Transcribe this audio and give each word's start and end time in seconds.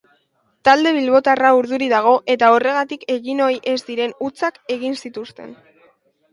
Talde 0.69 0.93
bilbotarra 0.95 1.51
urduri 1.57 1.89
dago 1.91 2.15
eta 2.37 2.51
horregatik 2.55 3.07
egin 3.19 3.45
ohi 3.51 3.63
ez 3.75 3.77
diren 3.93 4.19
hutsak 4.29 4.61
egin 4.79 5.01
zituzten. 5.07 5.57